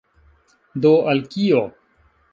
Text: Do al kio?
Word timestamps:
Do 0.85 0.93
al 1.13 1.23
kio? 1.37 1.63